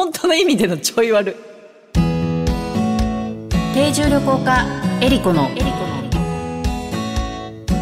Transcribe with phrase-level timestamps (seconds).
[0.00, 1.36] 本当の意味でのちょい悪
[3.74, 4.64] 定住旅行家
[5.02, 5.50] エリコの。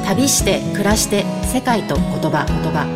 [0.04, 2.88] 旅して暮らして世界と言葉言葉。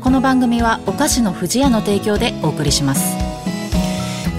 [0.00, 3.19] この番組はお菓子の不二家の提供でお送りします。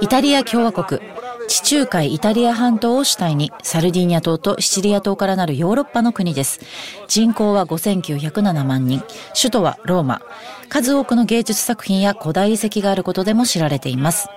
[0.00, 1.00] イタリア共和国
[1.48, 6.60] 地中海イタリア半島を主体にサルディーニャ島とシチリア島からなるヨーロッパの国です
[7.08, 9.02] 人口は5907万人
[9.34, 10.22] 首都はローマ
[10.68, 14.28] 数多くの芸術作品や古代遺跡があることでも知られています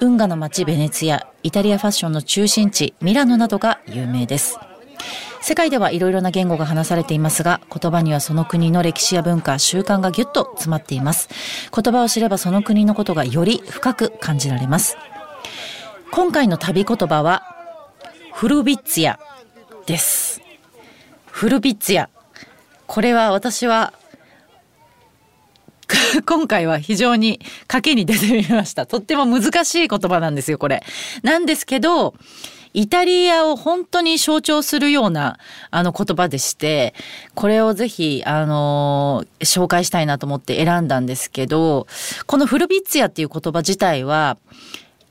[0.00, 4.58] 運河の町ベネツィアイタリアファッションの中心地ミラノなどが有名です
[5.40, 11.28] 世界ではいろいろな言語が話されていますが、言葉にはその国の歴史や文化、習慣がぎゅっと詰まっています。
[11.74, 14.96] 言葉を知ればその国のことがより深く感じられます。
[16.10, 17.42] 今回の旅言葉は、
[18.34, 19.18] フルビッツィ
[19.86, 20.40] です。
[21.26, 22.08] フルビッツィ。
[22.86, 23.92] これは私は
[26.26, 28.86] 今回は非常に賭けに出てみました。
[28.86, 30.82] とっても難しい言葉なんですよ、これ。
[31.22, 32.14] なんですけど、
[32.74, 35.38] イタリアを本当に象徴するような
[35.70, 36.94] あの言葉でして
[37.34, 41.86] これをぜひあの紹介したいなと思って選んだんですけど
[42.26, 44.38] このフルビッツィアっていう言葉自体は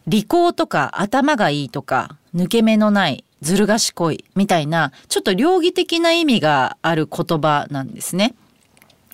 [0.08, 8.36] 利口とか頭がいいとか抜け目のないずる賢いみたいなちょっと両義的な意味がある言葉なんですね。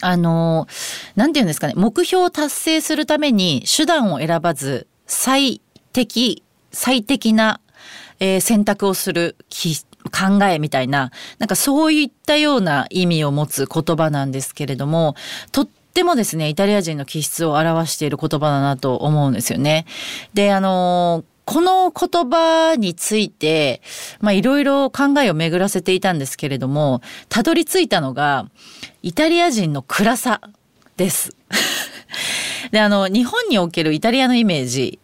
[0.03, 0.67] あの、
[1.15, 5.61] なんて言うんですかね、目標を達成するために手段を選ばず最
[5.93, 7.61] 適、最適な
[8.23, 9.35] えー、選択をする
[10.05, 15.15] 考えみたいな、なんかそういったような意味を持つ言葉なんですけれども、
[15.51, 19.85] とってもですね、イタリア人の気質を表している言葉だなと思うんですよね。
[20.33, 23.81] で、あのこの言葉について、
[24.21, 28.49] まあいろいろ考えを巡らせていたんですけれども、たどり着いたのが、
[29.01, 30.39] イタリア人の暗さ
[30.95, 31.35] です。
[32.71, 34.99] で、あの、日本におけるイタリアのイメージ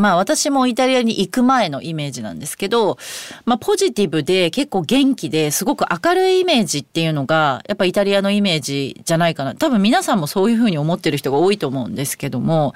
[0.00, 2.98] まあ私もイタリアに行く前のイメージなんですけど、
[3.44, 9.54] まあポジティブで結構元気ですごく明るいイメージっていうのがやっぱイタリアのイメージじゃないかな。
[9.54, 12.74] 多分皆さんもそういうふうに思ってる人が多いと思うんですけども、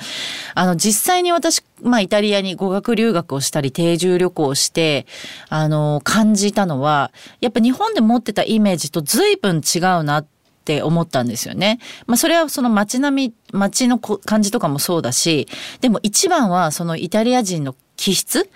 [0.54, 5.06] あの実際に私、まあイタリアに語学留学をしたり定住旅行をして、
[5.48, 10.33] あの感じたのは、やっぱ日本で持ってたイメージと随分違うなって
[10.64, 11.78] って思ったんですよね。
[12.06, 15.46] まあそれはその街並み、街の感じとかもそうだし、
[15.82, 18.48] でも一番はそのイタリア人の気質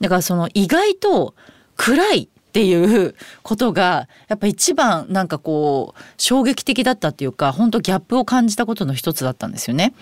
[0.00, 1.34] だからその意外と
[1.76, 9.94] 暗いっていうことがやっぱ一番なんかこう衝撃的だったっていうか本当ギャップを感じたことの一つだったんですよね。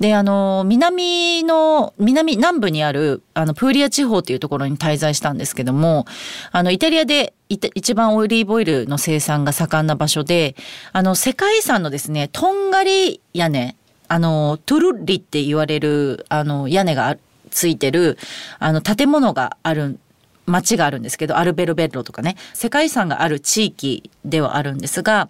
[0.00, 6.04] であの南の南南部にあるあのプーリア地方っていうところに滞在したんですけども
[6.50, 10.56] あのイタリアで一番オリーブオイルの生産が盛んな場所で
[10.92, 13.76] あの世界遺産のですねとんがり屋根
[14.08, 17.16] あのトゥルッリって言われるあの屋根が
[17.50, 18.18] ついてる
[18.58, 19.98] あの建物がある
[20.46, 25.28] 町があるんですけどアルベルベッロとかね世界遺産がある地域ではあるんですが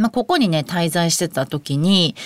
[0.00, 2.16] まあ、ここにね、滞在してた時に、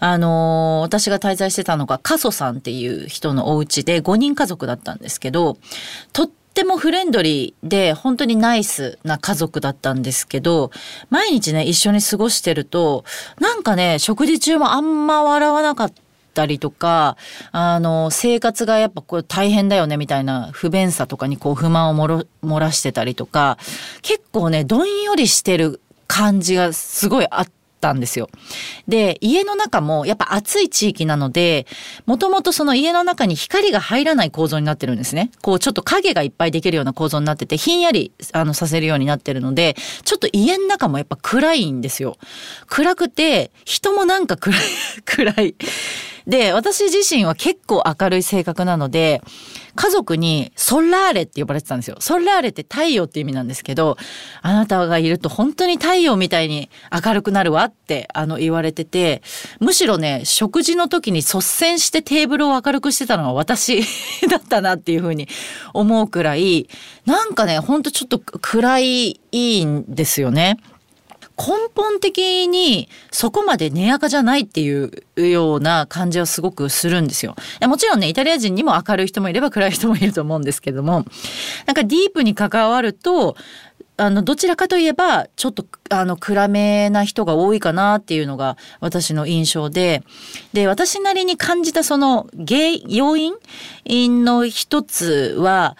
[0.00, 5.56] あのー、私が滞在してたのが、カソさんっていう人のお家で5人家族だったんですけど、
[6.12, 10.72] とっってもフレンドリーで、本当にナイスな家族だったんですけど、
[11.08, 13.04] 毎日ね、一緒に過ごしてると、
[13.38, 16.00] なんかね、食事中もあんま笑わなかった。
[16.46, 17.18] りとか、
[17.52, 23.58] あの、生活がやっぱこれ大変だよねみたいな不便さとかにこう不満をもろ漏らしてたりとか、
[24.00, 28.28] 結構ね、どんよりしてる感じがすごいあって、たんですよ。
[28.86, 31.66] で、家の中もやっぱ暑い地域なので、
[32.06, 35.30] もともとその家の中に光が入らない構造になってるんですね。
[35.42, 39.74] こうちょっと影がいっぱいできるような構造になってて、ひんやりあのさせるようになってるので、
[40.04, 42.16] ちょっと家の中もやっぱ暗いんですよ。
[42.66, 44.60] 暗くて、人もなんか暗い、
[45.04, 45.54] 暗い。
[46.26, 49.22] で、私自身は結構明るい性格なので、
[49.74, 51.96] 家族にソラーレって呼ばれてたんですよ。
[52.00, 53.96] ソラーレって太陽って意味なんですけど、
[54.42, 56.70] あなたがいると本当に太陽みたいに
[57.04, 59.22] 明るくなるわってあの言われてて、
[59.60, 63.82] むしろね、食事の時に率先してテーブルを明るくしてたのは私
[64.28, 65.28] だったなっていうふうに
[65.72, 66.68] 思うくらい、
[67.06, 70.58] なんかね、ほんとちょっと暗いいいんですよね。
[71.40, 77.34] 根本的にそこまで根垢じゃないっていうような感じはすごくするんですよ。
[77.62, 81.06] もちろんね、イタリア人にも明るい人もいれば暗い人もいると思うんですけども、
[81.64, 83.36] なんかディープに関わると、
[84.00, 90.02] あのどちらかといえばちょっとあの暗めな人が多いかなっていうのが私の印象で
[90.54, 93.34] で私なりに感じたその原要因
[94.24, 95.76] の一つは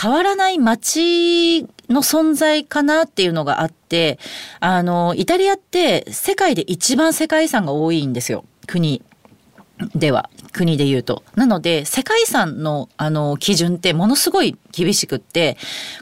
[0.00, 4.18] 変わらない街の存在かなっていうのがあって
[4.60, 9.02] あのイタリアって世界で一番世界遺産が多いんですよ国
[9.94, 10.30] では。
[10.54, 11.22] 国で言うと。
[11.34, 15.56] なので世界遺産のあの基準ってものすごい厳しくって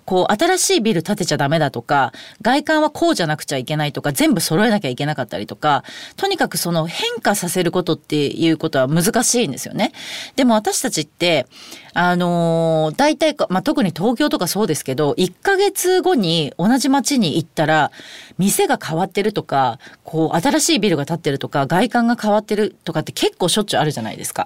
[0.04, 2.12] こう新しいビル建てちゃダメだとか
[2.42, 5.84] 外観はこうじゃなくちゃいけないとか全部揃えなきゃいけなかったりとか
[6.16, 9.92] とにかくその変化させることっていうことは難しいんですよね。
[10.36, 11.46] でも私たちって
[11.94, 17.90] あの、大体、まあ、特に東京とかそうですけど1ヶ月後に同じ街に行ったら
[18.38, 24.41] 店が変わってるとかこう新しいビルが建ってるとか外観が変わってるとかって結構しょっちゅうあるじゃないですか。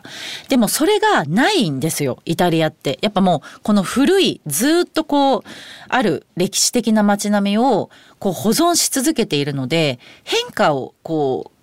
[0.49, 2.99] でもそれがないんですよイタリアって。
[3.03, 5.43] やっぱもうこの古古いずっとこう
[5.89, 7.91] ある歴史的な街並みを
[8.21, 11.57] こう保存し続けているので変化をこう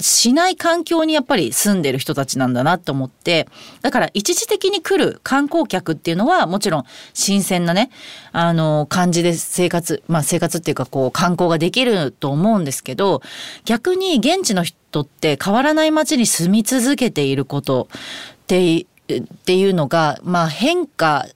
[0.00, 3.48] しない環境にやっぱり住んでる人たちなんだなと思って
[3.80, 6.84] だから一時的に来る観光客っていうのはもちろん
[7.14, 7.90] 新鮮なね
[8.32, 13.22] あの感じで生活まあ生活っていうかこう観光ができると思うんですけど
[13.64, 21.26] 逆に現地の人って変わらない街に住み続けていることってっていうのがまあ変化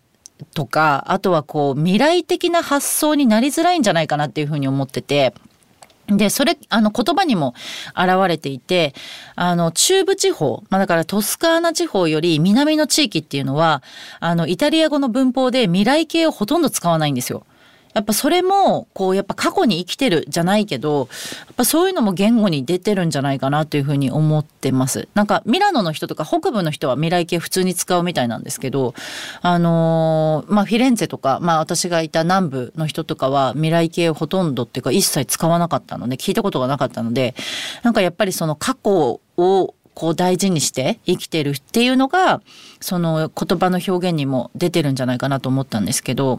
[0.55, 5.35] とかあとはこう未来的な発想になりづらいんじゃないかなっていうふうに思ってて。
[6.09, 7.55] で、それ、あの、言葉にも
[7.97, 8.93] 現れていて、
[9.37, 13.83] あの、中部地方、まあ、だからトスカーナ地方より南の地域っていうのは、
[14.19, 17.47] あの、イタリア語の文法で未来形をほとんど使わないんですよ。
[17.95, 21.09] やっぱそれもこうやっぱ過去に生きてるじゃないけど
[21.47, 25.09] やっぱそういうのも言語に出てるんじゃないかなというふうに思ってます。
[25.15, 28.95] なんかミラノの人とか北部の人は未来形普通に使うみたいなんですけど
[29.41, 37.35] あのー、まあフィレンツェとかまあ私がいた南部の人とかは未来形ほとんどっていうか一切使わなかったので聞いたことがなかったので
[37.83, 42.43] なんかやっぱりその過去をこう大事にして生きてるっていうのが
[42.81, 46.39] その言葉の表現にも出てるんじゃないかなと思ったんですけど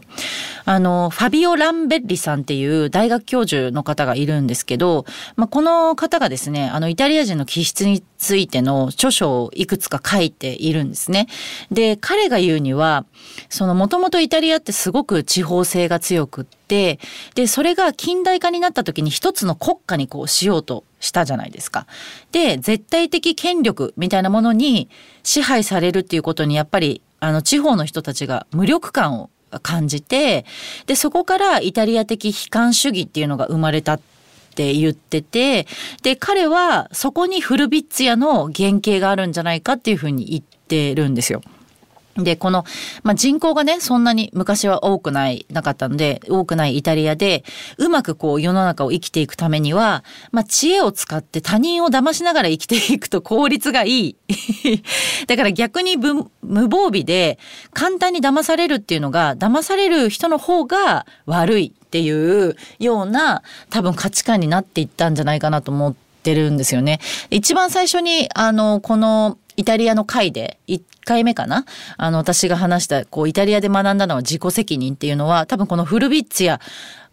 [0.64, 5.04] あのファビオ・ランベッリさんっていう大学教授の方がいるんですけど、
[5.36, 11.26] まあ、この方がですねあのイタリア人の気質についての著書をいくつか書いているんですね。
[11.70, 13.04] で彼が言うには
[13.48, 16.98] そのもともとイタリアってすごく地方性が強くってで
[17.46, 21.86] それが近代化になった時に一つの国家にこうしようとしたじゃないですか。
[22.32, 24.88] で絶対的権力みたいなものに
[25.22, 29.30] 支配されるっていうことにやっぱりあの地方の人たちが無力感を
[29.62, 30.44] 感じて
[30.86, 34.00] でそこからイタリア的悲観主義っていうのが生まれたっ
[34.54, 35.66] て言ってて
[36.02, 41.42] で彼はそこにフルビッツィアの原型があるんじゃないかっていうふうに言ってるんですよ。
[42.16, 42.64] で、この、
[43.02, 47.44] まあ、人口がね、そんなに昔は多くない、なかったので、多くないイタリアで、
[47.78, 54.16] うまくこう世の中を生きていくためには、まあ、知恵を使って他人を騙しながら生きていくと効率がいい。
[55.26, 56.28] だから逆に無
[56.68, 57.38] 防備で
[57.72, 67.00] 簡単に騙されるっていうのが、騙される人の方が悪いっていうような多分価値観になっていったんじゃないかなと思ってるんですよね。
[67.30, 71.64] 一番最初に、あの、このイタリアの会で1回目かな？
[71.96, 76.60] あの私が話したこうイタリアで学んだのは自己責任っていうのは多分このフルビッツィア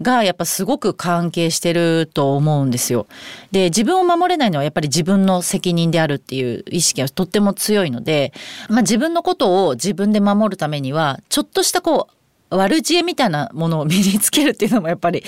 [0.01, 3.05] がやっぱすごく関係してると思うんですよ。
[3.51, 8.33] で自分を守れないのはやっぱり自分の責任であるっていう意識がとっても強いので、
[8.69, 12.13] まあ、自分のことを自分で守るためにはちょっとしたこう
[12.53, 15.23] 悪知恵みたいなものを身につけるっていうのもやっぱり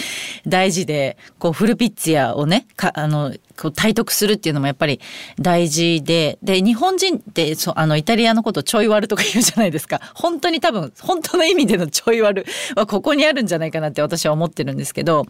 [0.46, 5.00] 大事でこうフルピッツィアをねかあのこう体得するっていうのもやっぱり
[5.40, 12.46] 大事でで日本人ってそあのイタリアのことちょい悪とか言うじゃないですか本当に多分本当の意味でのちょい悪
[12.76, 15.26] はここにあるんじゃないかなって私は思ってるんですけど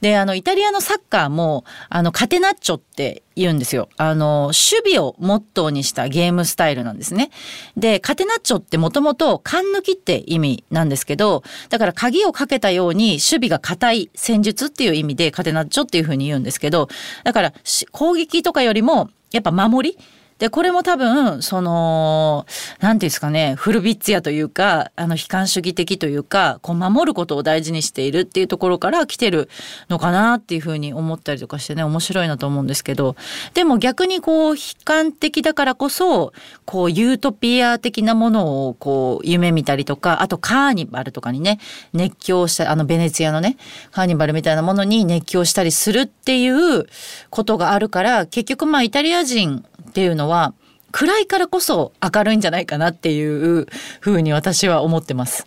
[0.00, 3.88] であのイタリアのサッカーもあのカテナッチョって言うんですよ。
[3.96, 7.30] あの、守備をモットーにしたゲームスタイルなんですね。
[7.76, 16.88] で、カテナッチョってもともと勘抜きって意味なんですけど、だから鍵をかけたように守備が硬い戦術っていう意味でカテナッチョっていうふうに言うんですけど、
[17.24, 17.53] だから
[17.92, 19.98] 攻撃とかよりもやっぱ守り
[20.38, 22.44] で、これも多分、その、
[22.80, 29.48] なんていうんですかね、フルビッツヤというか、あの、悲観主義的というか、こう、守ることを大事にしているっていうところから来てる
[29.88, 33.14] のかなっていうふうに思ったりとかしてね、面白いなと思うんですけど、
[33.54, 36.32] でも逆にこう、悲観的だからこそ、
[36.64, 41.60] こう、ユートピア的なものを、こう、夢見たりとか、あとカーニバルとかにね、
[41.92, 43.56] 熱狂した、あの、ベネツィアのね、
[43.92, 46.86] カーニバルみたいなものに熱狂したりするっていう
[47.30, 50.54] ことがあるから、結局まあ、イタリア人っていうのは
[50.90, 53.24] 暗いからこそ明るいんじゃないかなってい
[53.60, 53.68] う
[54.00, 55.46] ふうに私は思ってます。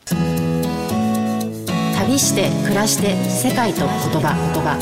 [1.98, 4.78] 旅して暮らして世界と言葉言葉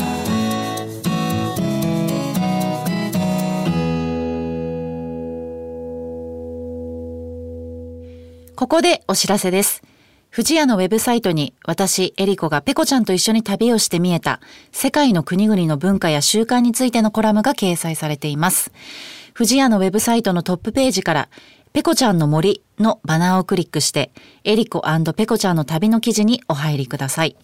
[8.54, 9.82] ここでお知らせです。
[10.32, 18.70] 富士屋のウェブサイトに私、エリコがペコちゃんと一緒に旅をして見えた世界の国々の文化や習慣についてのコラムが掲載されています。
[19.36, 21.28] 富士屋のウェブサイトのトップページから、
[21.74, 24.10] ペコちゃんの森のバナーをクリックして、
[24.44, 24.82] エリコ
[25.14, 27.36] ペコちゃんの旅の記事にお入りください。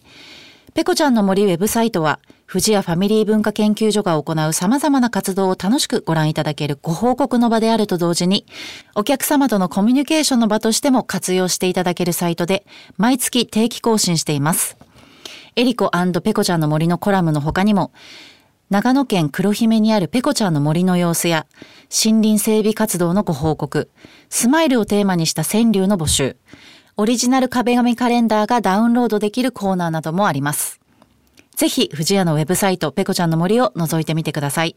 [0.73, 2.17] ペコちゃんの森ウェブサイトは、
[2.49, 8.47] 富士屋ファミリー文化研究所が行う様々な活動を楽しくご覧いただけるご報告の場であると同時に、
[8.95, 12.65] お客様とのコミュニケーションの場としても活用していただけるサイトで、
[12.97, 14.77] 毎月定期更新しています。
[15.55, 15.91] エリコ
[16.23, 17.91] ペコちゃんの森のコラムの他にも、
[18.73, 21.45] 長野県黒姫にあるペコちゃんの森の様子や、
[21.91, 23.91] 森林整備活動のご報告、
[24.31, 26.37] スマイルをテーマにした川柳の募集、
[26.97, 30.79] オリジナル壁紙カレンダーがダウンロードできるコーナーなどもあります。
[31.55, 34.75] ぜひ、藤屋のウェブサイト、ペコちゃんの森を覗いてみてください。